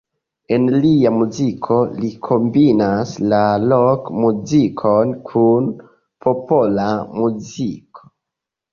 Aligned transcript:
En 0.55 0.63
lia 0.85 1.11
muziko 1.17 1.77
li 1.97 2.09
kombinas 2.29 3.13
la 3.35 3.43
rok-muzikon 3.67 5.15
kun 5.31 5.71
popola 6.29 6.93
muziko. 7.23 8.15